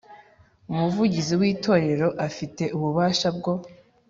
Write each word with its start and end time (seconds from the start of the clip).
Umuvugizi 0.71 1.33
w 1.39 1.43
Itorero 1.51 2.07
afite 2.27 2.63
ububasha 2.77 3.27
bwo 3.37 3.53